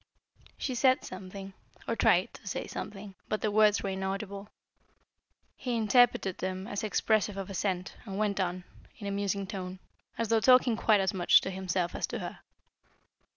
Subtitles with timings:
[0.57, 1.53] She said something,
[1.87, 4.49] or tried to say something, but the words were inaudible;
[5.55, 8.63] he interpreted them as expressive of assent, and went on,
[8.97, 9.77] in a musing tone,
[10.17, 12.39] as though talking quite as much to himself as to her.